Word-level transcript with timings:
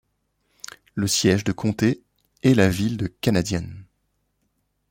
Le 0.95 1.05
siège 1.05 1.43
de 1.43 1.51
comté 1.51 2.01
est 2.41 2.55
la 2.55 2.69
ville 2.69 2.97
de 2.97 3.05
Canadian. 3.05 3.67